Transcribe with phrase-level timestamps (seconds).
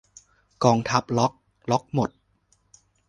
[0.63, 1.31] กองทัพล็อค
[1.71, 2.09] ล็อคหมด